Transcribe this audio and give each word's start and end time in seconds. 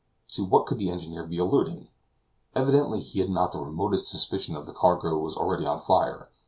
To 0.31 0.43
what 0.45 0.65
could 0.65 0.79
the 0.79 0.89
engineer 0.89 1.27
be 1.27 1.37
alluding? 1.37 1.89
Evidently 2.55 3.01
he 3.01 3.19
had 3.19 3.29
not 3.29 3.51
the 3.51 3.59
remotest 3.59 4.07
suspicion 4.09 4.55
that 4.55 4.65
the 4.65 4.73
cargo 4.73 5.15
was 5.19 5.37
already 5.37 5.67
on 5.67 5.79
fire. 5.79 6.31